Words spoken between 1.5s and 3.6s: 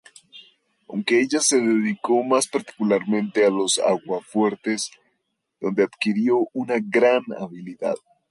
dedicó más particularmente a